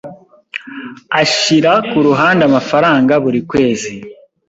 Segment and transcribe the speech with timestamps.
[1.21, 3.93] Ashira ku ruhande amafaranga buri kwezi.